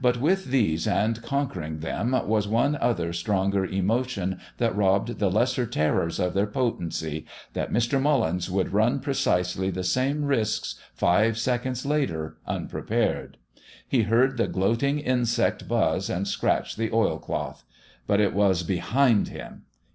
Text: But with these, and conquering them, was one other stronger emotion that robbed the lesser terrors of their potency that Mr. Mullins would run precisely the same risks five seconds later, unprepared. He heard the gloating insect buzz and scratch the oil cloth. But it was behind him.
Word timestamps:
But 0.00 0.16
with 0.18 0.46
these, 0.46 0.86
and 0.86 1.20
conquering 1.20 1.80
them, 1.80 2.12
was 2.26 2.48
one 2.48 2.76
other 2.80 3.12
stronger 3.12 3.62
emotion 3.66 4.40
that 4.56 4.74
robbed 4.74 5.18
the 5.18 5.30
lesser 5.30 5.66
terrors 5.66 6.18
of 6.18 6.32
their 6.32 6.46
potency 6.46 7.26
that 7.52 7.70
Mr. 7.70 8.00
Mullins 8.00 8.48
would 8.50 8.72
run 8.72 9.00
precisely 9.00 9.68
the 9.68 9.84
same 9.84 10.24
risks 10.24 10.76
five 10.94 11.36
seconds 11.36 11.84
later, 11.84 12.38
unprepared. 12.46 13.36
He 13.86 14.04
heard 14.04 14.38
the 14.38 14.48
gloating 14.48 14.98
insect 14.98 15.68
buzz 15.68 16.08
and 16.08 16.26
scratch 16.26 16.76
the 16.76 16.90
oil 16.90 17.18
cloth. 17.18 17.62
But 18.06 18.18
it 18.18 18.32
was 18.32 18.62
behind 18.62 19.28
him. 19.28 19.64